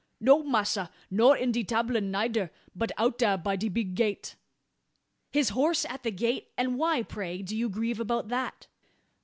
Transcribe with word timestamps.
"No, 0.19 0.41
massa; 0.41 0.89
nor 1.11 1.37
in 1.37 1.51
de 1.51 1.63
'table 1.63 2.01
neider; 2.01 2.49
but 2.75 2.91
out 2.97 3.19
da, 3.19 3.37
by 3.37 3.55
de 3.55 3.69
big 3.69 3.93
gate." 3.93 4.35
"His 5.31 5.49
horse 5.49 5.85
at 5.85 6.01
the 6.01 6.09
gate? 6.09 6.47
And 6.57 6.75
why, 6.79 7.03
pray, 7.03 7.43
do 7.43 7.55
you 7.55 7.69
grieve 7.69 7.99
about 7.99 8.29
that?" 8.29 8.65